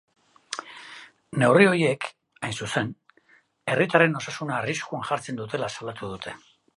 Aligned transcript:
Neurri 1.41 1.67
horiek, 1.71 2.07
hain 2.47 2.55
zuzen, 2.65 2.89
herritarren 3.75 4.19
osasuna 4.21 4.57
arriskuan 4.63 5.05
jartzen 5.11 5.39
dutela 5.43 5.71
salatu 5.77 6.11
dute. 6.15 6.35